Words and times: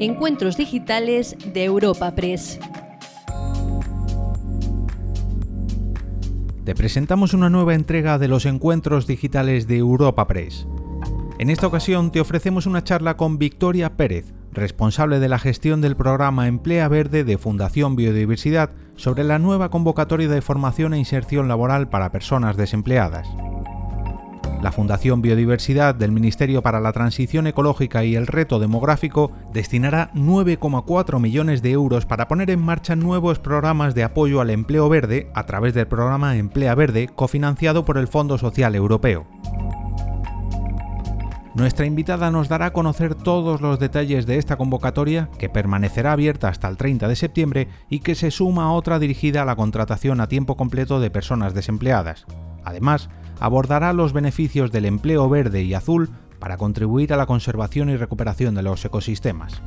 Encuentros 0.00 0.56
digitales 0.56 1.36
de 1.52 1.62
Europa 1.62 2.16
Press. 2.16 2.58
Te 6.64 6.74
presentamos 6.74 7.32
una 7.32 7.48
nueva 7.48 7.74
entrega 7.74 8.18
de 8.18 8.26
los 8.26 8.44
encuentros 8.44 9.06
digitales 9.06 9.68
de 9.68 9.76
Europa 9.76 10.26
Press. 10.26 10.66
En 11.38 11.48
esta 11.48 11.68
ocasión 11.68 12.10
te 12.10 12.20
ofrecemos 12.20 12.66
una 12.66 12.82
charla 12.82 13.16
con 13.16 13.38
Victoria 13.38 13.96
Pérez, 13.96 14.34
responsable 14.50 15.20
de 15.20 15.28
la 15.28 15.38
gestión 15.38 15.80
del 15.80 15.94
programa 15.96 16.48
Emplea 16.48 16.88
Verde 16.88 17.22
de 17.22 17.38
Fundación 17.38 17.94
Biodiversidad, 17.94 18.70
sobre 18.96 19.22
la 19.22 19.38
nueva 19.38 19.70
convocatoria 19.70 20.28
de 20.28 20.42
formación 20.42 20.94
e 20.94 20.98
inserción 20.98 21.46
laboral 21.46 21.88
para 21.88 22.10
personas 22.10 22.56
desempleadas. 22.56 23.28
La 24.62 24.72
Fundación 24.72 25.20
Biodiversidad 25.20 25.94
del 25.94 26.12
Ministerio 26.12 26.62
para 26.62 26.80
la 26.80 26.92
Transición 26.92 27.46
Ecológica 27.46 28.04
y 28.04 28.14
el 28.14 28.26
Reto 28.26 28.58
Demográfico 28.58 29.30
destinará 29.52 30.10
9,4 30.14 31.20
millones 31.20 31.60
de 31.60 31.72
euros 31.72 32.06
para 32.06 32.28
poner 32.28 32.50
en 32.50 32.62
marcha 32.62 32.96
nuevos 32.96 33.38
programas 33.38 33.94
de 33.94 34.04
apoyo 34.04 34.40
al 34.40 34.50
empleo 34.50 34.88
verde 34.88 35.30
a 35.34 35.44
través 35.44 35.74
del 35.74 35.86
programa 35.86 36.36
Emplea 36.36 36.74
Verde 36.74 37.08
cofinanciado 37.14 37.84
por 37.84 37.98
el 37.98 38.08
Fondo 38.08 38.38
Social 38.38 38.74
Europeo. 38.74 39.26
Nuestra 41.54 41.86
invitada 41.86 42.32
nos 42.32 42.48
dará 42.48 42.66
a 42.66 42.72
conocer 42.72 43.14
todos 43.14 43.60
los 43.60 43.78
detalles 43.78 44.26
de 44.26 44.38
esta 44.38 44.56
convocatoria 44.56 45.30
que 45.38 45.48
permanecerá 45.48 46.10
abierta 46.10 46.48
hasta 46.48 46.66
el 46.66 46.76
30 46.76 47.06
de 47.06 47.14
septiembre 47.14 47.68
y 47.88 48.00
que 48.00 48.16
se 48.16 48.32
suma 48.32 48.64
a 48.64 48.72
otra 48.72 48.98
dirigida 48.98 49.42
a 49.42 49.44
la 49.44 49.54
contratación 49.54 50.20
a 50.20 50.26
tiempo 50.26 50.56
completo 50.56 50.98
de 50.98 51.10
personas 51.10 51.54
desempleadas. 51.54 52.26
Además, 52.64 53.08
abordará 53.40 53.92
los 53.92 54.12
beneficios 54.12 54.72
del 54.72 54.84
empleo 54.84 55.28
verde 55.28 55.62
y 55.62 55.74
azul 55.74 56.10
para 56.38 56.56
contribuir 56.56 57.12
a 57.12 57.16
la 57.16 57.26
conservación 57.26 57.90
y 57.90 57.96
recuperación 57.96 58.54
de 58.54 58.62
los 58.62 58.84
ecosistemas. 58.84 59.62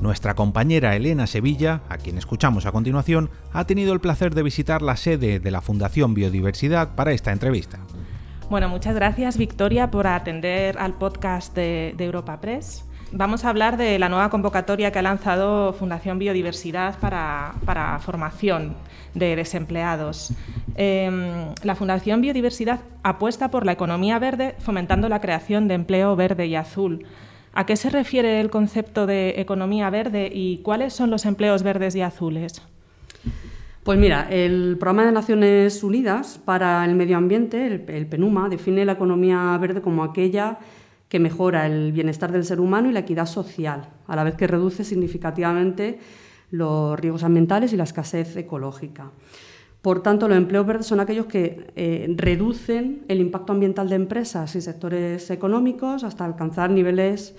Nuestra 0.00 0.34
compañera 0.34 0.96
Elena 0.96 1.28
Sevilla, 1.28 1.82
a 1.88 1.96
quien 1.96 2.18
escuchamos 2.18 2.66
a 2.66 2.72
continuación, 2.72 3.30
ha 3.52 3.64
tenido 3.66 3.92
el 3.92 4.00
placer 4.00 4.34
de 4.34 4.42
visitar 4.42 4.82
la 4.82 4.96
sede 4.96 5.38
de 5.38 5.50
la 5.52 5.60
Fundación 5.60 6.12
Biodiversidad 6.14 6.96
para 6.96 7.12
esta 7.12 7.30
entrevista. 7.30 7.78
Bueno, 8.50 8.68
muchas 8.68 8.94
gracias 8.94 9.38
Victoria 9.38 9.90
por 9.90 10.06
atender 10.06 10.76
al 10.78 10.94
podcast 10.94 11.54
de, 11.54 11.94
Europa 11.98 12.40
Press. 12.40 12.84
Vamos 13.14 13.44
a 13.44 13.50
hablar 13.50 13.76
de 13.76 13.98
la 13.98 14.08
nueva 14.08 14.30
convocatoria 14.30 14.90
que 14.90 14.98
ha 14.98 15.02
lanzado 15.02 15.74
Fundación 15.74 16.18
Biodiversidad 16.18 16.98
para, 16.98 17.98
formación 18.00 18.74
de 19.12 19.36
desempleados. 19.36 20.32
Em, 20.76 21.52
la 21.62 21.74
Fundación 21.74 22.22
Biodiversidad 22.22 22.80
apuesta 23.02 23.50
por 23.50 23.66
la 23.66 23.72
economía 23.72 24.18
verde 24.18 24.54
fomentando 24.60 25.10
la 25.10 25.20
creación 25.20 25.68
de 25.68 25.74
empleo 25.74 26.16
verde 26.16 26.46
y 26.46 26.54
azul. 26.56 27.04
¿A 27.52 27.66
qué 27.66 27.76
se 27.76 27.90
refiere 27.90 28.40
el 28.40 28.48
concepto 28.48 29.04
de 29.06 29.34
economía 29.36 29.90
verde 29.90 30.30
y 30.32 30.58
cuáles 30.58 30.94
son 30.94 31.10
los 31.10 31.26
empleos 31.26 31.62
verdes 31.62 31.94
y 31.94 32.00
azules? 32.00 32.62
Pues 33.84 33.98
mira, 33.98 34.26
el 34.30 34.78
Programa 34.80 35.04
de 35.04 35.12
Naciones 35.12 35.84
Unidas 35.84 36.40
para 36.42 36.82
el 36.86 36.94
Medio 36.94 37.18
Ambiente, 37.18 37.66
el, 37.66 38.06
PENUMA, 38.06 38.48
define 38.48 38.86
la 38.86 38.92
economía 38.92 39.58
verde 39.60 39.82
como 39.82 40.02
aquella 40.02 40.58
que 41.12 41.20
mejora 41.20 41.66
el 41.66 41.92
bienestar 41.92 42.32
del 42.32 42.42
ser 42.42 42.58
humano 42.58 42.88
y 42.88 42.92
la 42.94 43.00
equidad 43.00 43.26
social, 43.26 43.90
a 44.06 44.16
la 44.16 44.24
vez 44.24 44.34
que 44.34 44.46
reduce 44.46 44.82
significativamente 44.82 45.98
los 46.50 46.98
riesgos 46.98 47.22
ambientales 47.22 47.70
y 47.74 47.76
la 47.76 47.84
escasez 47.84 48.34
ecológica. 48.34 49.10
Por 49.82 50.02
tanto, 50.02 50.26
los 50.26 50.38
empleos 50.38 50.64
verdes 50.64 50.86
son 50.86 51.00
aquellos 51.00 51.26
que 51.26 51.70
eh, 51.76 52.06
reducen 52.16 53.04
el 53.08 53.20
impacto 53.20 53.52
ambiental 53.52 53.90
de 53.90 53.96
empresas 53.96 54.56
y 54.56 54.62
sectores 54.62 55.30
económicos 55.30 56.02
hasta 56.02 56.24
alcanzar 56.24 56.70
niveles 56.70 57.36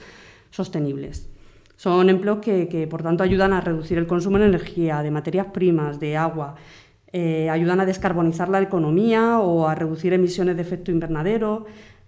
sostenibles. 0.51 1.27
Son 1.75 2.11
empleos 2.11 2.41
que, 2.41 2.87
por 2.87 3.01
tanto, 3.01 3.23
ayudan 3.23 3.53
a 3.53 3.61
reducir 3.61 3.97
el 3.97 4.05
consumo 4.05 4.37
de 4.37 4.45
energía, 4.45 5.01
de 5.01 5.09
materias 5.09 5.47
primas, 5.51 5.99
de 5.99 6.15
agua, 6.15 6.53
eh, 7.11 7.49
ayudan 7.49 7.79
a 7.79 7.87
descarbonizar 7.87 8.49
la 8.49 8.61
economía 8.61 9.39
o 9.39 9.67
a 9.67 9.73
reducir 9.73 10.13
emisiones 10.13 10.55
de 10.55 10.61
efecto 10.61 10.91
invernadero, 10.91 11.65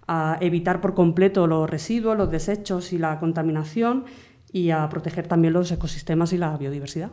a 0.08 0.38
evitar 0.42 0.82
por 0.82 0.94
completo 0.94 1.48
los 1.48 1.70
residuos, 1.70 2.18
los 2.18 2.30
desechos 2.32 2.94
y 2.94 2.98
la 2.98 3.20
contaminación 3.20 4.06
y 4.52 4.70
a 4.70 4.88
proteger 4.90 5.28
también 5.28 5.54
los 5.54 5.72
ecosistemas 5.72 6.34
y 6.34 6.38
la 6.38 6.56
biodiversidad. 6.58 7.12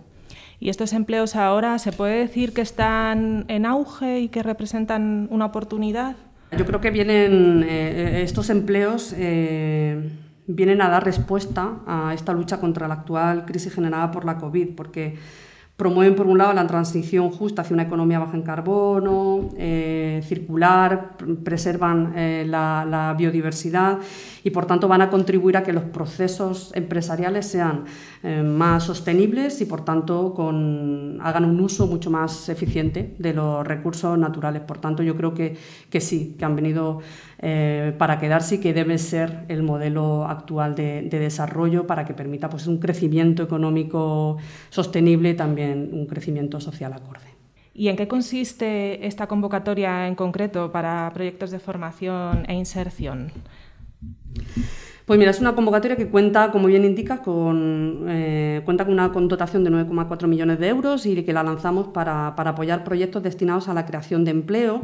¿Y 0.60 0.69
estos 0.69 0.92
empleos 0.92 1.34
ahora 1.34 1.78
se 1.78 1.92
puede 1.92 2.19
decir 2.19 2.53
que 2.53 2.60
están 2.60 3.44
en 3.48 3.66
auge 3.66 4.20
y 4.20 4.28
que 4.28 4.42
representan 4.42 5.26
una 5.30 5.47
oportunidad? 5.47 6.16
Yo 6.56 6.64
creo 6.66 6.80
que 6.80 6.91
vienen 6.91 7.64
eh, 7.66 8.22
estos 8.22 8.50
empleos. 8.50 9.14
Eh, 9.16 10.10
vienen 10.47 10.82
a 10.82 10.88
dar 10.88 11.04
respuesta 11.04 11.80
a 11.86 12.14
esta 12.14 12.32
lucha 12.32 12.60
contra 12.60 12.88
la 12.88 12.94
actual 12.94 13.44
crisis 13.44 13.74
generada 13.74 14.10
por 14.10 14.24
la 14.24 14.38
COVID, 14.38 14.74
porque 14.76 15.16
promueven, 15.82 16.15
por 16.15 16.28
un 16.28 16.38
lado, 16.38 16.53
la 16.53 16.65
transición 16.65 17.32
justa 17.32 17.62
hacia 17.62 17.75
una 17.75 17.82
economía 17.82 18.20
baja 18.20 18.37
en 18.37 18.43
carbono, 18.43 19.48
eh, 19.56 20.22
circular, 20.25 21.16
preservan 21.43 22.12
eh, 22.15 22.44
la, 22.47 23.12
biodiversidad 23.19 23.98
y, 24.44 24.50
por 24.50 24.65
tanto, 24.66 24.87
van 24.87 25.03
a 25.03 25.10
contribuir 25.10 25.56
a 25.56 25.65
que 25.65 25.72
los 25.72 25.82
procesos 25.82 26.71
empresariales 26.76 27.48
sean 27.48 27.82
eh, 28.22 28.44
más 28.44 28.84
sostenibles 28.84 29.60
y, 29.60 29.65
por 29.65 29.84
tanto, 29.84 30.37
hagan 31.21 31.44
un 31.44 31.60
uso 31.60 31.88
mucho 31.88 32.12
más 32.12 32.48
eficiente 32.48 33.16
de 33.19 33.34
los 33.34 33.66
recursos 33.66 34.16
naturales. 34.16 34.62
Por 34.62 34.78
tanto, 34.78 35.03
yo 35.03 35.16
creo 35.16 35.34
que, 35.34 35.56
que 35.91 36.00
sí, 36.00 36.37
que 36.38 36.44
han 36.44 36.54
venido 36.54 37.00
para 37.98 38.20
quedarse 38.20 38.54
y 38.54 38.58
que 38.58 38.72
debe 38.72 38.98
ser 38.98 39.44
el 39.48 39.64
modelo 39.64 40.26
actual 40.26 40.76
de, 40.76 41.03
de 41.03 41.19
desarrollo 41.19 41.86
para 41.88 42.04
que 42.04 42.14
permita 42.14 42.48
pues, 42.48 42.69
un 42.69 42.78
crecimiento 42.78 43.42
económico 43.42 44.36
sostenible 44.70 45.30
y 45.30 45.34
también 45.34 45.91
un 45.92 46.06
crecimiento 46.06 46.60
social 46.60 46.92
acorde. 46.92 47.32
¿Y 47.75 47.88
en 47.88 47.97
qué 47.97 48.06
consiste 48.06 49.06
esta 49.06 49.26
convocatoria 49.26 50.06
en 50.06 50.14
concreto 50.14 50.70
para 50.70 51.10
proyectos 51.14 51.50
de 51.50 51.58
formación 51.58 52.44
e 52.47 52.54
inserción? 52.54 53.32
Pues 55.06 55.19
mira, 55.19 55.30
es 55.30 55.41
una 55.41 55.54
convocatoria 55.54 55.97
que 55.97 56.09
cuenta, 56.09 56.53
como 56.53 56.69
bien 56.69 56.84
indica, 56.84 57.22
con, 57.22 58.06
eh, 58.09 58.62
cuenta 58.64 58.84
con 58.84 58.94
una 58.94 59.09
dotación 59.09 59.64
de 59.64 59.70
9,4 59.70 60.28
millones 60.28 60.59
de 60.60 60.69
euros 60.69 61.06
y 61.06 61.22
que 61.24 61.32
la 61.32 61.42
lanzamos 61.42 61.88
para, 61.88 62.28
apoyar 62.28 62.84
proyectos 62.84 63.22
destinados 63.22 63.69
a 63.69 63.74
la 63.74 63.84
creación 63.84 64.24
de 64.24 64.30
empleo 64.30 64.82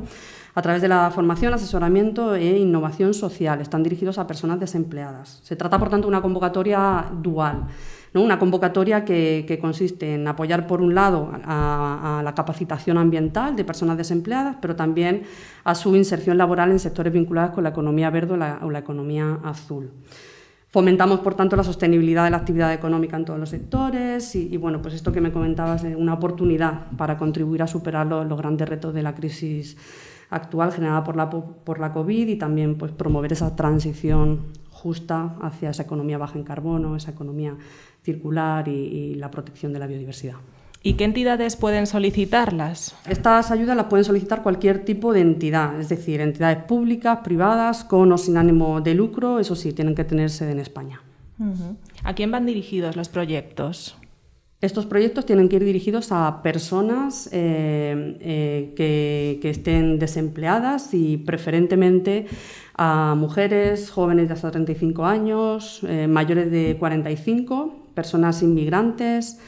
a 0.58 0.62
través 0.62 0.82
de 0.82 0.88
la 0.88 1.08
formación, 1.12 1.54
asesoramiento 1.54 2.34
e 2.34 2.58
innovación 2.58 3.14
social. 3.14 3.60
Están 3.60 3.84
dirigidos 3.84 4.18
a 4.18 4.26
personas 4.26 4.58
desempleadas. 4.58 5.38
Se 5.44 5.54
trata, 5.54 5.78
por 5.78 5.88
tanto, 5.88 6.06
de 6.06 6.08
una 6.08 6.20
convocatoria 6.20 7.06
dual. 7.22 7.68
Una 8.14 8.40
convocatoria 8.40 9.04
que, 9.04 9.58
consiste 9.60 10.14
en 10.14 10.26
apoyar, 10.26 10.66
por 10.66 10.80
un 10.80 10.96
lado, 10.96 11.30
a, 11.44 12.22
la 12.24 12.34
capacitación 12.34 12.98
ambiental 12.98 13.54
de 13.54 13.64
personas 13.64 13.96
desempleadas, 13.96 14.56
pero 14.60 14.74
también 14.74 15.22
a 15.62 15.76
su 15.76 15.94
inserción 15.94 16.36
laboral 16.36 16.72
en 16.72 16.80
sectores 16.80 17.12
vinculados 17.12 17.52
con 17.52 17.62
la 17.62 17.70
economía 17.70 18.10
verde 18.10 18.34
o 18.34 18.36
la, 18.70 18.78
economía 18.80 19.38
azul. 19.44 19.92
Fomentamos, 20.70 21.20
por 21.20 21.34
tanto, 21.34 21.54
la 21.54 21.62
sostenibilidad 21.62 22.24
de 22.24 22.30
la 22.30 22.38
actividad 22.38 22.74
económica 22.74 23.16
en 23.16 23.24
todos 23.24 23.38
los 23.38 23.50
sectores 23.50 24.34
y, 24.34 24.56
bueno, 24.56 24.82
pues 24.82 24.94
esto 24.94 25.12
que 25.12 25.20
me 25.20 25.30
comentabas 25.30 25.84
de 25.84 25.94
una 25.94 26.14
oportunidad 26.14 26.90
para 26.96 27.16
contribuir 27.16 27.62
a 27.62 27.68
superar 27.68 28.08
los, 28.08 28.36
grandes 28.36 28.68
retos 28.68 28.92
de 28.92 29.04
la 29.04 29.14
crisis 29.14 29.76
actual 30.30 30.72
generada 30.72 31.04
por 31.04 31.16
la, 31.16 31.30
por 31.30 31.80
la 31.80 31.92
COVID 31.92 32.28
y 32.28 32.36
también 32.36 32.76
pues, 32.76 32.92
promover 32.92 33.32
esa 33.32 33.56
transición 33.56 34.46
justa 34.70 35.36
hacia 35.42 35.70
esa 35.70 35.82
economía 35.82 36.18
baja 36.18 36.38
en 36.38 36.44
carbono, 36.44 36.96
esa 36.96 37.10
economía 37.10 37.56
circular 38.02 38.68
y, 38.68 39.14
la 39.16 39.30
protección 39.30 39.72
de 39.72 39.78
la 39.78 39.86
biodiversidad. 39.86 40.36
¿Y 40.80 40.94
qué 40.94 41.04
entidades 41.04 41.56
pueden 41.56 41.88
solicitarlas? 41.88 42.94
Estas 43.08 43.50
ayudas 43.50 43.76
las 43.76 43.86
pueden 43.86 44.04
solicitar 44.04 44.44
cualquier 44.44 44.84
tipo 44.84 45.12
de 45.12 45.20
entidad, 45.20 45.78
es 45.80 45.88
decir, 45.88 46.20
entidades 46.20 46.64
públicas, 46.64 47.18
privadas, 47.24 47.82
con 47.82 48.12
o 48.12 48.18
sin 48.18 48.36
ánimo 48.36 48.80
de 48.80 48.94
lucro, 48.94 49.40
eso 49.40 49.56
sí, 49.56 49.72
tienen 49.72 49.96
que 49.96 50.04
tener 50.04 50.30
sede 50.30 50.52
en 50.52 50.60
España. 50.60 51.02
¿A 52.04 52.14
quién 52.14 52.30
van 52.30 52.46
dirigidos 52.46 52.96
los 52.96 53.08
proyectos? 53.08 53.96
Estos 54.60 54.86
proyectos 54.86 55.24
tienen 55.24 55.48
que 55.48 55.54
ir 55.54 55.64
dirigidos 55.64 56.10
a 56.10 56.42
personas 56.42 57.28
eh, 57.30 58.16
eh, 58.20 58.72
que, 58.74 59.38
que, 59.40 59.50
estén 59.50 60.00
desempleadas 60.00 60.94
y 60.94 61.16
preferentemente 61.16 62.26
a 62.74 63.14
mujeres 63.16 63.88
jóvenes 63.88 64.26
de 64.26 64.34
hasta 64.34 64.50
35 64.50 65.04
años, 65.04 65.80
eh, 65.84 66.08
mayores 66.08 66.50
de 66.50 66.76
45, 66.76 67.92
personas 67.94 68.42
inmigrantes, 68.42 69.38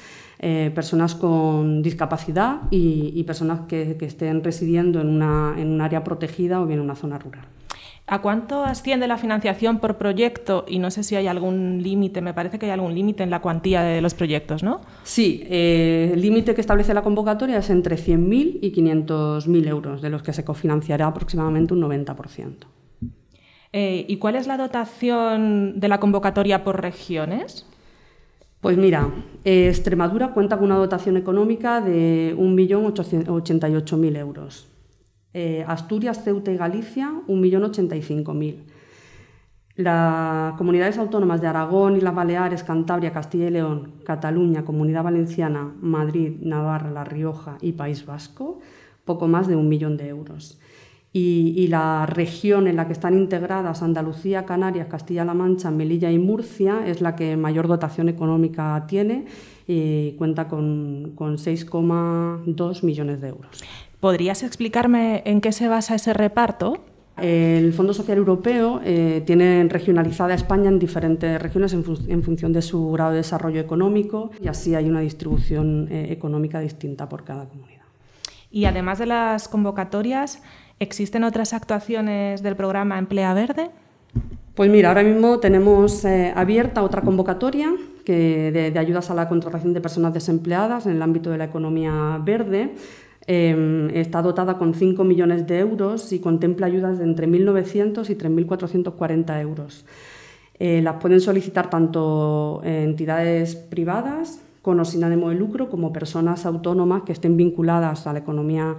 personas 0.75 1.15
con 1.17 1.83
discapacidad 1.83 2.63
y, 2.71 3.23
personas 3.25 3.61
que, 3.69 3.99
estén 4.01 4.43
residiendo 4.43 5.01
en, 5.01 5.09
una, 5.09 5.55
en 5.59 5.69
un 5.69 5.81
área 5.83 6.03
protegida 6.03 6.63
o 6.63 6.67
bien 6.67 6.79
en 6.79 6.85
una 6.85 6.95
zona 6.95 7.19
rural. 7.19 7.45
¿A 8.13 8.23
cuánto 8.23 8.65
asciende 8.65 9.07
la 9.07 9.19
financiación 9.19 9.79
por 9.79 9.97
proyecto? 9.97 10.65
Y 10.67 10.81
no 10.81 10.91
sé 10.91 11.05
si 11.05 11.15
hay 11.15 11.29
algún 11.29 11.81
límite, 11.81 12.21
me 12.21 12.35
parece 12.35 12.59
que 12.59 12.67
hay 12.67 12.73
algún 12.73 12.93
límite 12.93 13.23
en 13.23 13.31
la 13.31 13.41
cuantía 13.41 13.83
de 13.83 14.01
los 14.01 14.15
proyectos, 14.15 14.65
¿no? 14.65 14.81
Sí, 15.05 15.45
eh, 15.49 16.11
el 16.13 16.21
límite 16.21 16.57
que 16.57 16.61
establece 16.61 16.93
la 16.93 17.03
convocatoria 17.03 17.59
es 17.59 17.71
entre 17.71 17.95
100.000 17.95 18.59
y 18.63 18.73
500.000 18.73 19.69
euros, 19.69 20.03
de 20.03 20.11
los 20.11 20.25
que 20.25 20.33
se 20.33 20.45
cofinanciará 20.45 21.07
aproximadamente 21.07 21.73
un 21.73 21.83
90%. 21.83 22.67
Eh, 23.73 24.07
¿Y 24.09 24.17
cuál 24.17 24.35
es 24.35 24.49
la 24.49 24.57
dotación 24.57 25.79
de 25.79 25.87
la 25.87 26.01
convocatoria 26.01 26.65
por 26.65 26.83
regiones? 26.83 27.65
Pues 28.61 28.77
mira, 28.77 29.09
eh, 29.45 29.69
Extremadura 29.69 30.33
cuenta 30.33 30.57
con 30.57 30.65
una 30.65 30.79
dotación 30.79 31.17
económica 31.17 31.81
de 31.81 32.35
1.088.000 32.37 34.17
euros. 34.17 34.67
Eh, 35.33 35.65
Asturias, 35.67 36.25
Ceuta 36.25 36.51
y 36.51 36.57
Galicia, 36.57 37.13
1.085.000. 37.29 38.57
Las 39.77 40.55
comunidades 40.59 40.99
autónomas 40.99 41.41
de 41.41 41.47
Aragón 41.47 41.97
y 41.97 42.01
las 42.01 42.15
Baleares, 42.15 42.65
Cantabria, 42.65 43.13
Castilla 43.13 43.47
y 43.47 43.51
León, 43.51 43.93
Cataluña, 44.05 44.65
Comunidad 44.65 45.05
Valenciana, 45.05 45.73
Madrid, 45.81 46.33
Navarra, 46.41 46.91
La 46.91 47.05
Rioja 47.05 47.57
y 47.61 47.73
País 47.73 48.05
Vasco, 48.05 48.59
poco 49.05 49.29
más 49.29 49.47
de 49.47 49.57
un 49.57 49.69
millón 49.69 49.97
de 49.97 50.09
euros. 50.09 50.61
Y, 51.13 51.67
la 51.69 52.07
región 52.07 52.69
en 52.69 52.77
la 52.77 52.87
que 52.87 52.93
están 52.93 53.19
integradas 53.19 53.83
Andalucía, 53.83 54.45
Canarias, 54.45 54.87
Castilla-La 54.87 55.35
Mancha, 55.35 55.71
Melilla 55.73 56.11
y 56.13 56.19
Murcia 56.19 56.87
es 56.87 57.01
la 57.01 57.17
que 57.17 57.37
mayor 57.37 57.67
dotación 57.67 58.09
económica 58.09 58.85
tiene 58.87 59.25
y 59.67 60.13
cuenta 60.13 60.47
con, 60.47 61.13
con 61.17 61.37
6,2 61.37 62.85
millones 62.85 63.21
de 63.21 63.29
euros. 63.29 63.65
¿Podrías 64.01 64.43
explicarme 64.43 65.23
en 65.27 65.43
qué 65.43 65.53
se 65.53 65.69
basa 65.69 65.95
ese 65.95 66.15
reparto? 66.15 66.79
El 67.19 67.75
Fondo 67.75 67.93
Social 67.93 68.17
Europeo 68.17 68.81
eh, 68.83 69.23
tiene 69.27 69.67
regionalizada 69.69 70.33
España 70.33 70.71
en 70.71 70.79
diferentes 70.79 71.41
regiones 71.41 71.75
en, 71.75 72.23
función 72.23 72.53
de 72.55 72.63
su 72.63 72.93
grado 72.93 73.11
de 73.11 73.19
desarrollo 73.19 73.61
económico 73.61 74.31
y 74.41 74.49
así 74.49 74.75
hay 74.75 74.89
una 74.89 75.01
distribución 75.01 75.87
eh, 75.91 76.07
económica 76.11 76.61
distinta 76.61 77.11
por 77.11 77.25
cada 77.25 77.47
comunidad. 77.47 77.83
Y 78.51 78.65
además 78.65 78.99
de 78.99 79.07
las 79.07 79.49
convocatorias, 79.49 80.43
¿existen 80.79 81.23
otras 81.23 81.53
actuaciones 81.53 82.43
del 82.43 82.57
programa 82.57 82.99
Emplea 82.99 83.35
Verde? 83.35 83.71
Pues 84.55 84.71
mira, 84.71 84.89
ahora 84.89 85.03
mismo 85.03 85.41
tenemos 85.41 86.07
eh, 86.07 86.33
abierta 86.35 86.83
otra 86.83 87.03
convocatoria 87.03 87.71
que 88.07 88.51
de 88.51 88.79
ayudas 88.79 89.11
a 89.11 89.15
la 89.15 89.29
contratación 89.29 89.75
de 89.75 89.81
personas 89.83 90.15
desempleadas 90.15 90.87
en 90.87 90.93
el 90.93 91.03
ámbito 91.03 91.31
de 91.31 91.37
la 91.37 91.45
economía 91.45 92.19
verde. 92.25 92.73
Em, 93.33 93.91
está 93.91 94.23
dotada 94.23 94.59
con 94.59 94.75
5 94.75 95.05
millones 95.05 95.47
de 95.47 95.61
euros 95.61 96.13
y 96.13 96.19
contempla 96.19 96.67
ayudas 96.67 96.99
de 96.99 97.05
entre 97.05 97.29
1.900 97.29 98.11
y 98.11 98.17
3.440 98.17 99.41
euros. 99.41 99.85
Eh, 100.59 100.81
las 100.83 100.97
pueden 100.97 101.21
solicitar 101.21 101.71
tanto 101.71 102.61
entidades 102.65 103.55
privadas 103.55 104.41
con 104.63 104.81
o 104.81 104.85
sin 104.85 105.05
ánimo 105.05 105.29
de 105.29 105.37
lucro 105.37 105.71
como 105.71 105.93
personas 105.93 106.45
autónomas 106.45 107.05
que 107.05 107.13
estén 107.13 107.37
vinculadas 107.37 108.09
a 108.09 108.13
la 108.13 108.19
economía 108.19 108.75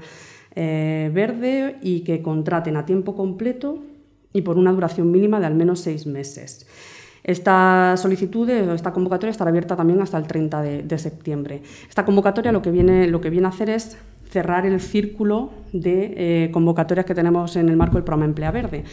eh, 0.54 1.10
verde 1.14 1.78
y 1.82 2.02
que 2.02 2.22
contraten 2.22 2.76
a 2.76 2.86
tiempo 2.86 3.16
completo 3.16 3.80
y 4.34 4.42
por 4.42 4.58
una 4.58 4.74
duración 4.74 5.12
mínima 5.12 5.40
de 5.40 5.46
al 5.46 5.56
menos 5.56 5.80
seis 5.80 6.06
meses. 6.06 6.68
Esta 7.24 7.96
solicitud, 7.96 8.50
esta 8.50 8.92
convocatoria 8.92 9.32
estará 9.32 9.48
abierta 9.48 9.78
también 9.78 10.02
hasta 10.02 10.18
el 10.18 10.28
30 10.28 10.62
de, 10.62 10.84
de 10.84 10.98
septiembre. 10.98 11.62
Esta 11.88 12.04
convocatoria 12.04 12.52
lo 12.52 12.62
que, 12.62 12.72
viene, 12.72 13.08
lo 13.08 13.22
que 13.22 13.30
viene 13.30 13.46
a 13.46 13.52
hacer 13.52 13.70
es 13.70 13.98
cerrar 14.32 14.66
el 14.66 14.80
círculo 14.80 15.52
de 15.74 16.14
eh, 16.16 16.52
convocatorias 16.52 17.06
que 17.06 17.14
tenemos 17.14 17.56
en 17.58 17.70
el 17.70 17.76
marco 17.76 17.96
del 17.96 18.04
programa 18.04 18.26
Emplea 18.26 18.52
Verde. 18.52 18.84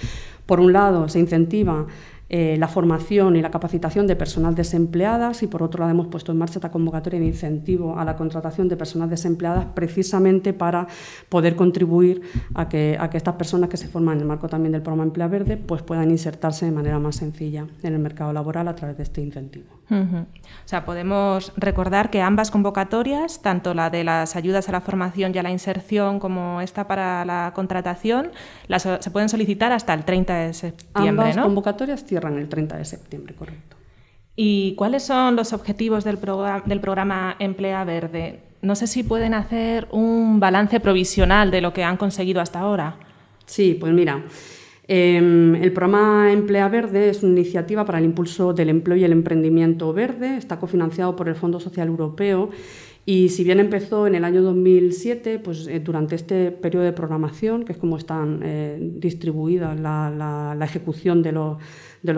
Por 0.46 0.60
un 0.60 0.72
lado, 0.72 1.08
se 1.08 1.20
incentiva 1.20 1.86
eh, 2.30 2.56
la 2.58 2.68
formación 2.68 3.36
y 3.36 3.40
la 3.40 3.50
capacitación 3.50 4.06
de 4.06 4.14
personas 4.14 4.54
desempleadas 4.54 5.42
y 5.42 5.46
por 5.46 5.62
otro 5.62 5.80
lado 5.80 5.92
hemos 5.92 6.08
puesto 6.08 6.30
en 6.30 6.36
marcha 6.36 6.58
esta 6.58 6.70
convocatoria 6.70 7.18
de 7.20 7.26
incentivo 7.26 7.98
a 7.98 8.04
la 8.04 8.16
contratación 8.16 8.68
de 8.68 8.76
personas 8.76 9.08
desempleadas 9.08 9.66
precisamente 9.74 10.52
para 10.52 10.88
poder 11.30 11.56
contribuir 11.56 12.20
a 12.54 12.68
que, 12.68 12.98
a 13.00 13.08
que 13.08 13.16
estas 13.16 13.36
personas 13.36 13.70
que 13.70 13.78
se 13.78 13.88
forman 13.88 14.16
en 14.16 14.22
el 14.22 14.26
marco 14.26 14.46
también 14.46 14.72
del 14.72 14.82
programa 14.82 15.04
Emplea 15.04 15.28
Verde 15.28 15.56
pues 15.56 15.80
puedan 15.80 16.10
insertarse 16.10 16.66
de 16.66 16.72
manera 16.72 16.98
más 16.98 17.16
sencilla 17.16 17.66
en 17.82 17.94
el 17.94 17.98
mercado 17.98 18.34
laboral 18.34 18.68
a 18.68 18.74
través 18.74 18.98
de 18.98 19.04
este 19.04 19.22
incentivo. 19.22 19.77
O 19.90 20.68
sea, 20.68 20.84
podemos 20.84 21.52
recordar 21.56 22.10
que 22.10 22.20
ambas 22.20 22.50
convocatorias, 22.50 23.40
tanto 23.40 23.72
la 23.74 23.90
de 23.90 24.04
las 24.04 24.36
ayudas 24.36 24.68
a 24.68 24.72
la 24.72 24.80
formación 24.80 25.32
y 25.34 25.38
a 25.38 25.42
la 25.42 25.50
inserción 25.50 26.20
como 26.20 26.60
esta 26.60 26.86
para 26.86 27.24
la 27.24 27.52
contratación, 27.54 28.32
las, 28.66 28.82
se 28.82 29.10
pueden 29.10 29.28
solicitar 29.28 29.72
hasta 29.72 29.94
el 29.94 30.04
30 30.04 30.34
de 30.34 30.54
septiembre. 30.54 31.30
Ambas 31.30 31.38
convocatorias 31.38 32.04
cierran 32.04 32.36
el 32.36 32.48
30 32.48 32.76
de 32.76 32.84
septiembre, 32.84 33.34
correcto. 33.34 33.76
¿Y 34.36 34.74
cuáles 34.76 35.02
son 35.02 35.34
los 35.34 35.52
objetivos 35.52 36.04
del, 36.04 36.18
del 36.66 36.80
programa 36.80 37.34
Emplea 37.38 37.82
Verde? 37.84 38.40
No 38.60 38.76
sé 38.76 38.86
si 38.86 39.02
pueden 39.02 39.34
hacer 39.34 39.88
un 39.90 40.38
balance 40.38 40.80
provisional 40.80 41.50
de 41.50 41.60
lo 41.60 41.72
que 41.72 41.82
han 41.82 41.96
conseguido 41.96 42.40
hasta 42.40 42.60
ahora. 42.60 42.96
Sí, 43.46 43.76
pues 43.80 43.92
mira, 43.92 44.22
em, 44.88 45.54
el 45.54 45.72
programa 45.72 46.32
Emplea 46.32 46.68
Verde 46.68 47.10
es 47.10 47.22
una 47.22 47.38
iniciativa 47.38 47.84
para 47.84 47.98
el 47.98 48.04
impulso 48.04 48.52
del 48.52 48.70
empleo 48.70 48.96
y 48.96 49.04
el 49.04 49.12
emprendimiento 49.12 49.92
verde. 49.92 50.36
Está 50.36 50.58
cofinanciado 50.58 51.14
por 51.14 51.28
el 51.28 51.36
Fondo 51.36 51.60
Social 51.60 51.88
Europeo 51.88 52.50
y 53.10 53.30
si 53.30 53.42
bien 53.42 53.58
empezó 53.58 54.06
en 54.06 54.16
el 54.16 54.24
año 54.26 54.42
2007, 54.42 55.38
pues 55.38 55.66
eh, 55.66 55.80
durante 55.80 56.14
este 56.14 56.50
periodo 56.50 56.84
de 56.84 56.92
programación, 56.92 57.64
que 57.64 57.72
es 57.72 57.78
como 57.78 57.96
están 57.96 58.42
eh, 58.44 58.76
distribuidas 58.78 59.80
la, 59.80 60.54
ejecución 60.60 61.22
de 61.22 61.32
los, 61.32 61.56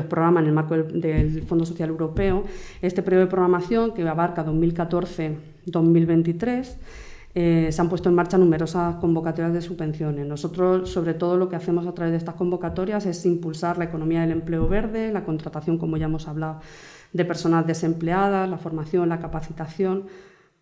programas 0.08 0.42
en 0.42 0.48
el 0.48 0.52
marco 0.52 0.76
del, 0.76 1.44
Fondo 1.44 1.64
Social 1.64 1.90
Europeo, 1.90 2.42
este 2.82 3.04
periodo 3.04 3.26
de 3.26 3.30
programación 3.30 3.94
que 3.94 4.02
abarca 4.02 4.44
2014-2023, 4.44 6.74
eh, 7.34 7.68
se 7.70 7.80
han 7.80 7.88
puesto 7.88 8.08
en 8.08 8.16
marcha 8.16 8.38
numerosas 8.38 8.96
convocatorias 8.96 9.52
de 9.52 9.62
subvenciones. 9.62 10.26
Nosotros, 10.26 10.90
sobre 10.90 11.14
todo, 11.14 11.36
lo 11.36 11.48
que 11.48 11.56
hacemos 11.56 11.86
a 11.86 11.94
través 11.94 12.12
de 12.12 12.18
estas 12.18 12.34
convocatorias 12.34 13.06
es 13.06 13.24
impulsar 13.24 13.78
la 13.78 13.84
economía 13.84 14.22
del 14.22 14.32
empleo 14.32 14.68
verde, 14.68 15.12
la 15.12 15.24
contratación, 15.24 15.78
como 15.78 15.96
ya 15.96 16.06
hemos 16.06 16.26
hablado, 16.26 16.60
de 17.12 17.24
personas 17.24 17.66
desempleadas, 17.66 18.48
la 18.48 18.58
formación, 18.58 19.08
la 19.08 19.20
capacitación 19.20 20.04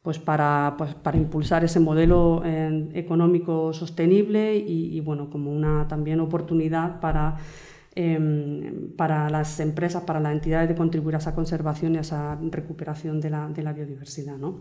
pues 0.03 0.19
para, 0.19 0.75
pues 0.79 0.95
para 0.95 1.19
impulsar 1.19 1.65
ese 1.65 1.81
modelo 1.81 2.43
eh, 2.45 2.89
económico 2.95 3.73
sostenible 3.73 4.57
y, 4.57 4.99
bueno, 5.01 5.29
como 5.29 5.53
una 5.53 5.87
también 5.89 6.21
oportunidad 6.21 7.01
para, 7.01 7.37
em, 7.95 8.93
para 8.97 9.29
las 9.29 9.61
empresas, 9.61 10.05
para 10.05 10.21
las 10.21 10.33
entidades 10.33 10.69
de 10.69 10.75
contribuir 10.75 11.17
a 11.17 11.19
esa 11.19 11.35
conservación 11.35 11.95
y 11.95 11.99
a 11.99 12.01
esa 12.01 12.39
recuperación 12.41 13.21
de 13.21 13.31
la, 13.31 13.49
de 13.49 13.63
la 13.63 13.73
biodiversidad. 13.73 14.39
¿no? 14.39 14.61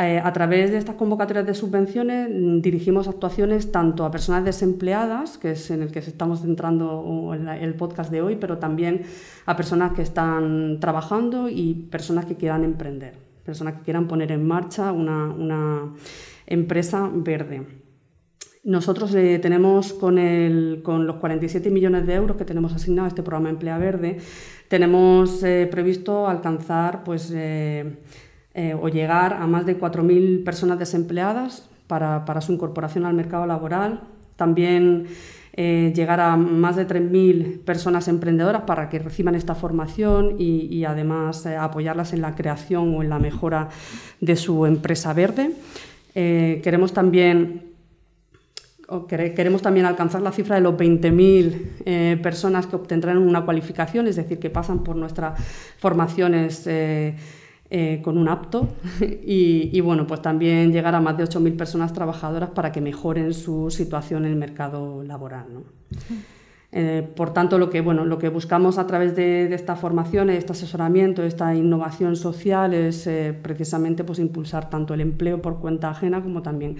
Eh, 0.00 0.18
a 0.18 0.32
través 0.32 0.70
de 0.70 0.78
estas 0.78 0.94
convocatorias 0.94 1.44
de 1.44 1.52
subvenciones 1.52 2.30
mm, 2.30 2.62
dirigimos 2.62 3.06
actuaciones 3.06 3.70
tanto 3.70 4.06
a 4.06 4.10
personas 4.10 4.44
desempleadas, 4.46 5.36
que 5.36 5.50
es 5.52 5.70
en 5.70 5.82
el 5.82 5.92
que 5.92 5.98
estamos 5.98 6.40
centrando 6.40 7.34
el 7.34 7.74
podcast 7.74 8.10
de 8.10 8.22
hoy, 8.22 8.36
pero 8.36 8.56
también 8.56 9.02
a 9.44 9.56
personas 9.56 9.92
que 9.92 10.00
están 10.00 10.80
trabajando 10.80 11.50
y 11.50 11.74
personas 11.90 12.24
que 12.24 12.36
quieran 12.36 12.64
emprender 12.64 13.30
personas 13.44 13.74
que 13.74 13.82
quieran 13.82 14.06
poner 14.06 14.30
en 14.30 14.46
marcha 14.46 14.92
una, 14.92 15.92
empresa 16.46 17.10
verde. 17.12 17.66
Nosotros 18.64 19.14
eh, 19.14 19.38
tenemos 19.40 19.92
con, 19.92 20.16
con, 20.82 21.06
los 21.06 21.16
47 21.16 21.70
millones 21.70 22.06
de 22.06 22.14
euros 22.14 22.36
que 22.36 22.44
tenemos 22.44 22.72
asignado 22.74 23.06
a 23.06 23.08
este 23.08 23.22
programa 23.22 23.50
Emplea 23.50 23.78
Verde, 23.78 24.18
tenemos 24.68 25.42
eh, 25.42 25.68
previsto 25.70 26.28
alcanzar 26.28 27.02
pues, 27.02 27.32
o 28.54 28.88
llegar 28.88 29.34
a 29.34 29.46
más 29.46 29.64
de 29.64 29.78
4.000 29.78 30.44
personas 30.44 30.78
desempleadas 30.78 31.70
para, 31.90 32.40
su 32.40 32.52
incorporación 32.52 33.04
al 33.04 33.14
mercado 33.14 33.46
laboral. 33.46 34.00
También 34.36 35.08
eh, 35.54 35.92
llegar 35.94 36.20
a 36.20 36.36
más 36.36 36.76
de 36.76 36.86
3.000 36.86 37.60
personas 37.64 38.06
emprendedoras 38.06 38.62
para 38.62 38.88
que 38.88 39.00
reciban 39.00 39.34
esta 39.34 39.54
formación 39.54 40.36
y, 40.38 40.84
además 40.84 41.44
eh, 41.46 41.56
apoyarlas 41.56 42.12
en 42.12 42.22
la 42.22 42.34
creación 42.34 42.94
o 42.94 43.02
en 43.02 43.08
la 43.08 43.18
mejora 43.18 43.68
de 44.20 44.36
su 44.36 44.66
empresa 44.66 45.12
verde. 45.12 45.52
Eh, 46.14 46.60
queremos 46.62 46.92
también 46.92 47.68
queremos 49.08 49.62
también 49.62 49.86
alcanzar 49.86 50.20
la 50.20 50.32
cifra 50.32 50.56
de 50.56 50.62
los 50.62 50.74
20.000 50.74 52.20
personas 52.22 52.66
que 52.66 52.74
obtendrán 52.74 53.18
una 53.18 53.44
cualificación, 53.44 54.08
es 54.08 54.16
decir, 54.16 54.40
que 54.40 54.50
pasan 54.50 54.82
por 54.82 54.96
nuestras 54.96 55.40
formaciones 55.78 56.66
eh, 56.66 57.14
con 58.02 58.18
un 58.18 58.28
apto 58.28 58.68
y, 59.00 59.80
bueno, 59.80 60.06
pues 60.06 60.20
también 60.22 60.72
llegar 60.72 60.94
a 60.94 61.00
más 61.00 61.16
de 61.16 61.24
8.000 61.24 61.56
personas 61.56 61.92
trabajadoras 61.92 62.50
para 62.50 62.72
que 62.72 62.80
mejoren 62.80 63.32
su 63.32 63.70
situación 63.70 64.24
en 64.24 64.32
el 64.32 64.36
mercado 64.36 65.02
laboral. 65.04 65.46
Eh, 66.72 67.08
por 67.16 67.32
tanto, 67.32 67.58
lo 67.58 67.68
que, 67.68 67.80
bueno, 67.80 68.04
lo 68.04 68.18
que 68.18 68.28
buscamos 68.28 68.78
a 68.78 68.86
través 68.86 69.16
de, 69.16 69.52
esta 69.52 69.74
formación, 69.74 70.30
este 70.30 70.52
asesoramiento, 70.52 71.24
esta 71.24 71.52
innovación 71.52 72.14
social 72.14 72.74
es 72.74 73.08
eh, 73.08 73.36
precisamente 73.42 74.04
pues, 74.04 74.20
impulsar 74.20 74.70
tanto 74.70 74.94
el 74.94 75.00
empleo 75.00 75.42
por 75.42 75.58
cuenta 75.58 75.90
ajena 75.90 76.22
como 76.22 76.42
también 76.42 76.76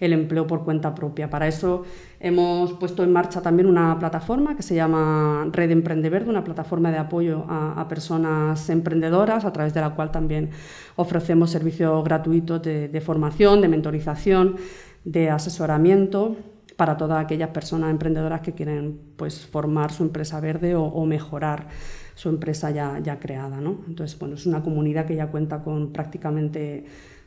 el 0.00 0.14
empleo 0.14 0.46
por 0.46 0.64
cuenta 0.64 0.94
propia. 0.94 1.28
Para 1.28 1.46
eso 1.46 1.84
hemos 2.20 2.72
puesto 2.72 3.04
en 3.04 3.12
marcha 3.12 3.42
también 3.42 3.68
una 3.68 3.98
plataforma 3.98 4.56
que 4.56 4.62
se 4.62 4.74
llama 4.74 5.46
Red 5.52 5.72
Emprende 5.72 6.08
Verde, 6.08 6.30
una 6.30 6.42
plataforma 6.44 6.90
de 6.90 6.98
apoyo 6.98 7.44
a, 7.46 7.86
personas 7.86 8.70
emprendedoras, 8.70 9.44
a 9.44 9.52
través 9.52 9.74
de 9.74 9.82
la 9.82 9.90
cual 9.94 10.10
también 10.10 10.50
ofrecemos 10.96 11.50
servicios 11.50 12.02
gratuitos 12.02 12.62
de, 12.62 12.88
de 12.88 13.00
formación, 13.02 13.60
de 13.60 13.68
mentorización, 13.68 14.56
de 15.04 15.28
asesoramiento 15.28 16.34
para 16.76 16.96
todas 16.96 17.24
aquellas 17.24 17.50
personas 17.50 17.90
emprendedoras 17.90 18.40
que 18.40 18.52
quieren 18.52 18.98
pues, 19.16 19.46
formar 19.46 19.92
su 19.92 20.02
empresa 20.02 20.40
verde 20.40 20.74
o, 20.74 21.04
mejorar 21.06 21.68
su 22.14 22.28
empresa 22.28 22.70
ya, 22.70 22.98
ya 23.00 23.18
creada. 23.18 23.60
¿no? 23.60 23.80
Entonces, 23.86 24.18
bueno, 24.18 24.34
es 24.34 24.46
una 24.46 24.62
comunidad 24.62 25.06
que 25.06 25.16
ya 25.16 25.28
cuenta 25.28 25.62
con 25.62 25.92
prácticamente 25.92 26.84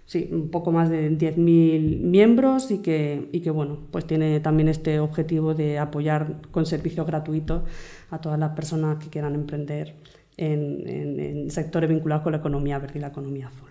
sí, 0.07 0.29
un 0.31 0.49
poco 0.49 0.71
más 0.71 0.89
de 0.89 1.11
10.000 1.11 1.99
miembros 1.99 2.71
y 2.71 2.79
que, 2.79 3.29
y 3.31 3.41
que 3.41 3.51
bueno, 3.51 3.77
pues 3.91 4.07
tiene 4.07 4.39
también 4.39 4.69
este 4.69 4.99
objetivo 4.99 5.53
de 5.53 5.77
apoyar 5.77 6.37
con 6.51 6.65
servicios 6.65 7.05
gratuitos 7.05 7.63
a 8.09 8.19
todas 8.19 8.39
las 8.39 8.51
personas 8.51 8.97
que 9.03 9.09
quieran 9.09 9.35
emprender 9.35 9.95
en, 10.37 11.49
sectores 11.51 11.89
vinculados 11.89 12.23
con 12.23 12.31
la 12.31 12.39
economía 12.39 12.79
verde 12.79 12.99
y 12.99 13.01
la 13.01 13.07
economía 13.07 13.47
azul. 13.47 13.69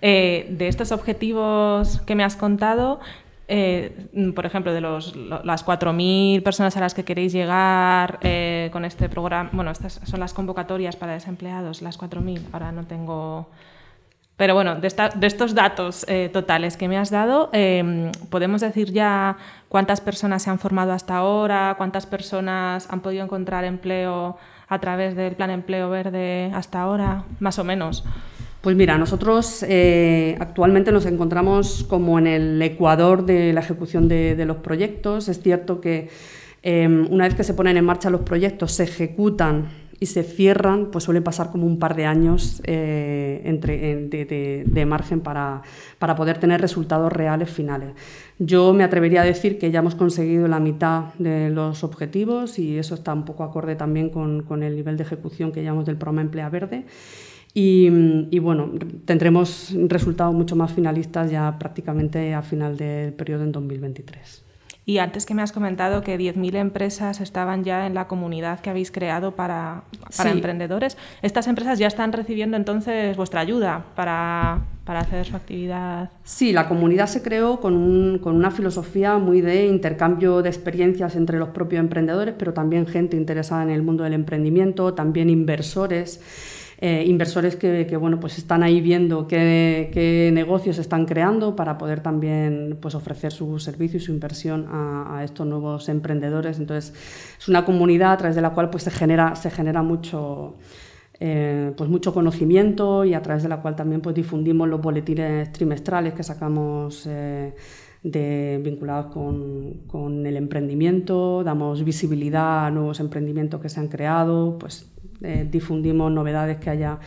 Eh, 0.00 0.54
de 0.56 0.68
estos 0.68 0.90
objetivos 0.90 2.00
que 2.00 2.14
me 2.14 2.24
has 2.24 2.34
contado, 2.34 2.98
eh, 3.48 4.08
por 4.34 4.46
ejemplo, 4.46 4.72
de 4.72 4.80
los, 4.80 5.16
las 5.16 5.66
4.000 5.66 6.42
personas 6.42 6.76
a 6.76 6.80
las 6.80 6.94
que 6.94 7.04
queréis 7.04 7.32
llegar 7.32 8.18
eh, 8.22 8.70
con 8.72 8.84
este 8.84 9.08
programa, 9.08 9.50
bueno, 9.52 9.70
estas 9.70 10.00
son 10.04 10.20
las 10.20 10.32
convocatorias 10.32 10.96
para 10.96 11.12
desempleados, 11.12 11.82
las 11.82 11.98
4.000, 11.98 12.40
ahora 12.52 12.72
no 12.72 12.86
tengo 12.86 13.48
pero 14.42 14.54
bueno, 14.54 14.76
de, 14.76 14.88
estos 14.88 15.54
datos 15.54 16.04
eh, 16.08 16.28
totales 16.32 16.76
que 16.76 16.88
me 16.88 16.98
has 16.98 17.10
dado, 17.10 17.50
em, 17.52 18.10
¿podemos 18.28 18.60
decir 18.60 18.90
ya 18.90 19.36
cuántas 19.68 20.00
personas 20.00 20.42
se 20.42 20.50
han 20.50 20.58
formado 20.58 20.90
hasta 20.90 21.16
ahora? 21.16 21.74
¿Cuántas 21.76 22.06
personas 22.06 22.88
han 22.90 23.02
podido 23.02 23.22
encontrar 23.22 23.64
empleo 23.64 24.36
a 24.68 24.78
través 24.80 25.14
del 25.14 25.36
Plan 25.36 25.50
Empleo 25.50 25.90
Verde 25.90 26.50
hasta 26.54 26.80
ahora? 26.80 27.24
Más 27.38 27.60
o 27.60 27.64
menos. 27.64 28.04
Pues 28.62 28.76
mira, 28.76 28.96
nosotros 28.96 29.64
eh, 29.68 30.36
actualmente 30.38 30.92
nos 30.92 31.04
encontramos 31.04 31.84
como 31.88 32.20
en 32.20 32.28
el 32.28 32.62
ecuador 32.62 33.26
de 33.26 33.52
la 33.52 33.58
ejecución 33.58 34.06
de, 34.06 34.44
los 34.46 34.58
proyectos. 34.58 35.28
Es 35.28 35.42
cierto 35.42 35.80
que 35.80 36.10
em, 36.62 37.08
una 37.10 37.24
vez 37.24 37.34
que 37.34 37.42
se 37.42 37.54
ponen 37.54 37.76
en 37.76 37.84
marcha 37.84 38.08
los 38.08 38.20
proyectos, 38.20 38.70
se 38.70 38.84
ejecutan 38.84 39.66
y 39.98 40.06
se 40.06 40.22
cierran, 40.22 40.92
pues 40.92 41.02
suele 41.02 41.20
pasar 41.20 41.50
como 41.50 41.66
un 41.66 41.80
par 41.80 41.96
de 41.96 42.06
años 42.06 42.62
eh, 42.64 44.64
de, 44.64 44.86
margen 44.86 45.22
para, 45.22 45.62
para, 45.98 46.14
poder 46.14 46.38
tener 46.38 46.60
resultados 46.60 47.12
reales 47.12 47.50
finales. 47.50 47.90
Yo 48.38 48.72
me 48.74 48.84
atrevería 48.84 49.22
a 49.22 49.24
decir 49.24 49.58
que 49.58 49.72
ya 49.72 49.80
hemos 49.80 49.96
conseguido 49.96 50.46
la 50.46 50.60
mitad 50.60 51.14
de 51.18 51.50
los 51.50 51.82
objetivos 51.82 52.60
y 52.60 52.78
eso 52.78 52.94
está 52.94 53.12
un 53.12 53.24
poco 53.24 53.42
acorde 53.42 53.74
también 53.74 54.08
con, 54.08 54.44
con 54.44 54.62
el 54.62 54.76
nivel 54.76 54.96
de 54.96 55.02
ejecución 55.02 55.50
que 55.50 55.64
llamamos 55.64 55.86
del 55.86 55.96
programa 55.96 56.22
Emplea 56.22 56.48
Verde. 56.48 56.84
Y, 57.54 57.88
y, 58.30 58.38
bueno, 58.38 58.70
tendremos 59.04 59.74
resultados 59.88 60.34
mucho 60.34 60.56
más 60.56 60.72
finalistas 60.72 61.30
ya 61.30 61.58
prácticamente 61.58 62.32
a 62.32 62.42
final 62.42 62.76
del 62.76 63.12
periodo 63.12 63.44
en 63.44 63.52
2023. 63.52 64.42
Y 64.84 64.98
antes 64.98 65.26
que 65.26 65.34
me 65.34 65.42
has 65.42 65.52
comentado 65.52 66.02
que 66.02 66.18
10.000 66.18 66.56
empresas 66.56 67.20
estaban 67.20 67.62
ya 67.62 67.86
en 67.86 67.94
la 67.94 68.08
comunidad 68.08 68.58
que 68.58 68.70
habéis 68.70 68.90
creado 68.90 69.36
para, 69.36 69.84
emprendedores, 70.24 70.96
¿estas 71.22 71.46
empresas 71.46 71.78
ya 71.78 71.86
están 71.86 72.12
recibiendo 72.12 72.56
entonces 72.56 73.16
vuestra 73.16 73.40
ayuda 73.40 73.84
para, 73.94 74.62
hacer 74.86 75.26
su 75.26 75.36
actividad? 75.36 76.10
Sí, 76.24 76.52
la 76.52 76.68
comunidad 76.68 77.06
se 77.06 77.22
creó 77.22 77.60
con, 77.60 78.18
con 78.18 78.34
una 78.34 78.50
filosofía 78.50 79.18
muy 79.18 79.40
de 79.40 79.66
intercambio 79.68 80.42
de 80.42 80.48
experiencias 80.48 81.14
entre 81.14 81.38
los 81.38 81.50
propios 81.50 81.78
emprendedores, 81.78 82.34
pero 82.36 82.52
también 82.52 82.88
gente 82.88 83.16
interesada 83.16 83.62
en 83.62 83.70
el 83.70 83.84
mundo 83.84 84.02
del 84.02 84.14
emprendimiento, 84.14 84.94
también 84.94 85.30
inversores. 85.30 86.20
Eh, 86.84 87.04
inversores 87.06 87.54
que, 87.54 87.96
bueno, 87.96 88.18
pues 88.18 88.38
están 88.38 88.64
ahí 88.64 88.80
viendo 88.80 89.28
qué, 89.28 90.30
negocios 90.34 90.78
están 90.78 91.06
creando 91.06 91.54
para 91.54 91.78
poder 91.78 92.00
también 92.00 92.76
pues, 92.82 92.96
ofrecer 92.96 93.30
su 93.30 93.60
servicio 93.60 93.98
y 93.98 94.00
su 94.00 94.10
inversión 94.10 94.66
a, 94.68 95.22
estos 95.22 95.46
nuevos 95.46 95.88
emprendedores. 95.88 96.58
Entonces, 96.58 96.92
es 97.38 97.46
una 97.46 97.64
comunidad 97.64 98.14
a 98.14 98.16
través 98.16 98.34
de 98.34 98.42
la 98.42 98.50
cual 98.50 98.68
pues, 98.68 98.82
se, 98.82 98.90
genera, 98.90 99.36
se 99.36 99.48
genera 99.48 99.80
mucho, 99.84 100.56
eh, 101.20 101.72
pues 101.76 101.88
mucho 101.88 102.12
conocimiento 102.12 103.04
y 103.04 103.14
a 103.14 103.22
través 103.22 103.44
de 103.44 103.48
la 103.48 103.62
cual 103.62 103.76
también 103.76 104.00
pues, 104.00 104.16
difundimos 104.16 104.68
los 104.68 104.80
boletines 104.82 105.52
trimestrales 105.52 106.14
que 106.14 106.24
sacamos 106.24 107.06
eh, 107.08 107.54
vinculados 108.02 109.06
con, 109.12 109.82
con, 109.86 110.26
el 110.26 110.36
emprendimiento, 110.36 111.44
damos 111.44 111.84
visibilidad 111.84 112.66
a 112.66 112.70
nuevos 112.72 112.98
emprendimientos 112.98 113.60
que 113.60 113.68
se 113.68 113.78
han 113.78 113.86
creado, 113.86 114.58
pues 114.58 114.91
eh, 115.22 115.46
difundimos 115.50 116.10
novedades 116.10 116.58
que 116.58 116.70
haya 116.70 116.98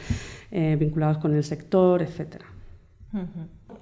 eh, 0.52 0.76
vinculadas 0.80 1.18
con 1.18 1.34
el 1.34 1.44
sector, 1.44 2.02
etc. 2.02 2.44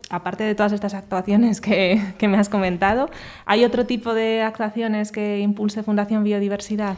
Aparte 0.09 0.43
de 0.43 0.53
todas 0.53 0.71
estas 0.71 0.93
actuaciones 0.93 1.59
que, 1.61 2.01
que, 2.17 2.27
me 2.27 2.37
has 2.37 2.49
comentado, 2.49 3.09
¿hay 3.45 3.65
otro 3.65 3.85
tipo 3.85 4.13
de 4.13 4.41
actuaciones 4.41 5.11
que 5.11 5.39
impulse 5.39 5.83
Fundación 5.83 6.23
Biodiversidad? 6.23 6.97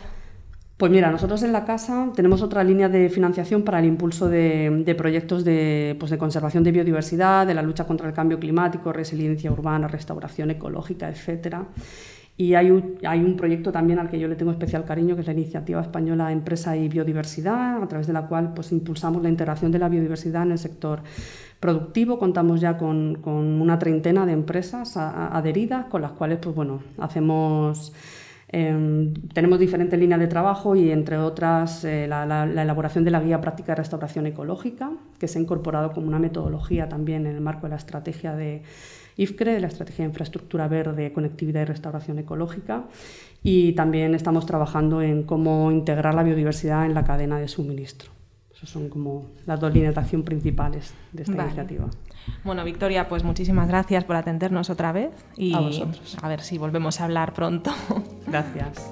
Pues 0.78 0.92
mira, 0.92 1.10
nosotros 1.10 1.42
en 1.44 1.54
la 1.54 1.64
casa 1.64 2.12
tenemos 2.14 2.42
otra 2.42 2.62
línea 2.62 2.90
de 2.90 3.08
financiación 3.10 3.64
para 3.64 3.80
el 3.80 3.86
impulso 3.86 4.28
de, 4.28 4.84
de 4.84 4.96
proyectos 4.96 5.46
de, 5.46 5.96
pues 5.98 6.12
de, 6.12 6.18
conservación 6.18 6.66
de 6.66 6.74
biodiversidad, 6.74 7.48
de 7.48 7.54
la 7.54 7.62
lucha 7.62 7.86
contra 7.86 8.10
el 8.10 8.14
cambio 8.14 8.42
climático, 8.42 8.92
resiliencia 8.92 9.50
urbana, 9.54 9.88
restauración 9.88 10.52
ecológica, 10.52 11.08
etcétera. 11.08 11.66
Y 12.38 12.56
hay 12.56 12.70
un, 12.70 12.98
hay 13.08 13.24
un, 13.24 13.38
proyecto 13.38 13.72
también 13.72 13.98
al 13.98 14.10
que 14.10 14.20
yo 14.20 14.28
le 14.28 14.36
tengo 14.36 14.52
especial 14.52 14.84
cariño, 14.84 15.16
que 15.16 15.22
es 15.22 15.28
la 15.28 15.34
Iniciativa 15.34 15.80
Española 15.80 16.34
Empresa 16.34 16.76
y 16.76 16.90
Biodiversidad, 16.90 17.82
a 17.82 17.88
través 17.88 18.08
de 18.08 18.14
la 18.14 18.28
cual 18.28 18.54
pues, 18.54 18.74
impulsamos 18.74 19.24
la 19.24 19.30
integración 19.30 19.72
de 19.72 19.80
la 19.80 19.88
biodiversidad 19.88 20.44
en 20.44 20.52
el 20.52 20.58
sector 20.58 21.02
productivo. 21.62 22.20
Contamos 22.20 22.60
ya 22.60 22.78
con, 22.78 23.16
con 23.22 23.62
una 23.62 23.80
treintena 23.80 24.26
de 24.26 24.34
empresas 24.34 24.98
adheridas, 24.98 25.86
con 25.86 26.02
las 26.02 26.12
cuales 26.12 26.40
pues, 26.40 26.56
bueno, 26.56 26.82
hacemos... 26.98 27.94
Em, 28.50 29.14
tenemos 29.34 29.58
diferentes 29.58 30.00
líneas 30.00 30.20
de 30.20 30.28
trabajo 30.28 30.76
y, 30.76 30.92
entre 30.92 31.18
otras, 31.18 31.84
eh, 31.84 32.06
la, 32.08 32.26
la, 32.26 32.44
elaboración 32.62 33.04
de 33.04 33.12
la 33.12 33.20
Guía 33.20 33.42
Práctica 33.42 33.72
de 33.72 33.78
Restauración 33.78 34.28
Ecológica, 34.28 34.92
que 35.20 35.28
se 35.28 35.40
ha 35.40 35.42
incorporado 35.42 35.92
como 35.94 36.08
una 36.08 36.20
metodología 36.20 36.88
también 36.88 37.26
en 37.26 37.36
el 37.36 37.42
marco 37.42 37.64
de 37.64 37.72
la 37.72 37.76
estrategia 37.78 38.36
de, 38.36 38.62
IFCRE, 39.18 39.60
la 39.60 39.68
Estrategia 39.68 40.04
de 40.04 40.10
Infraestructura 40.10 40.68
Verde, 40.68 41.14
Conectividad 41.14 41.62
y 41.62 41.66
Restauración 41.66 42.20
Ecológica. 42.20 42.86
Y 43.44 43.74
también 43.74 44.16
estamos 44.16 44.46
trabajando 44.46 45.02
en 45.02 45.24
cómo 45.24 45.72
integrar 45.72 46.16
la 46.16 46.24
biodiversidad 46.24 46.86
en 46.86 46.94
la 46.94 47.04
cadena 47.04 47.40
de 47.40 47.48
suministro. 47.48 48.12
Esas 48.56 48.70
son 48.70 48.90
como 48.90 49.28
las 49.46 49.60
dos 49.60 49.74
líneas 49.74 49.96
de 49.96 50.02
acción 50.02 50.24
principales 50.24 50.94
de 51.12 51.24
esta 51.24 51.44
iniciativa. 51.44 51.88
Bueno, 52.44 52.64
Victoria, 52.64 53.08
pues 53.08 53.24
muchísimas 53.24 53.68
gracias 53.68 54.04
por 54.06 54.16
atendernos 54.16 54.70
otra 54.70 54.92
vez 54.92 55.12
y 55.36 55.54
a, 55.54 55.60
a 56.22 56.30
ver 56.30 56.42
si 56.42 56.58
volvemos 56.58 57.02
a 57.02 57.06
hablar 57.06 57.34
pronto. 57.34 57.72
Gracias. 58.28 58.92